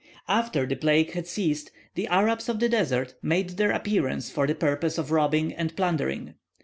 After 0.27 0.65
the 0.65 0.75
plague 0.75 1.11
had 1.11 1.27
ceased, 1.27 1.69
the 1.93 2.07
Arabs 2.07 2.49
of 2.49 2.59
the 2.59 2.67
desert 2.67 3.13
made 3.21 3.51
their 3.51 3.69
appearance 3.69 4.31
for 4.31 4.47
the 4.47 4.55
purpose 4.55 4.97
of 4.97 5.11
robbing 5.11 5.53
and 5.53 5.75
plundering. 5.75 6.33